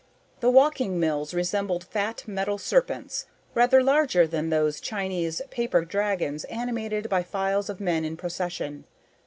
The 0.39 0.49
walking 0.49 0.99
mills 0.99 1.31
resembled 1.31 1.83
fat 1.83 2.23
metal 2.27 2.57
serpents, 2.57 3.27
rather 3.53 3.83
larger 3.83 4.25
than 4.25 4.49
those 4.49 4.81
Chinese 4.81 5.43
paper 5.51 5.85
dragons 5.85 6.43
animated 6.45 7.07
by 7.07 7.21
files 7.21 7.69
of 7.69 7.79
men 7.79 8.03
in 8.03 8.17
procession. 8.17 8.85